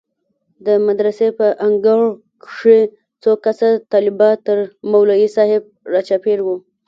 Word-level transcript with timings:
د 0.65 0.67
مدرسې 0.87 1.27
په 1.37 1.47
انګړ 1.67 1.99
کښې 2.43 2.79
څو 3.21 3.31
کسه 3.43 3.69
طلبا 3.91 4.29
تر 4.45 4.57
مولوي 4.91 5.27
صاحب 5.35 5.63
راچاپېر 5.93 6.39
وو. 6.43 6.55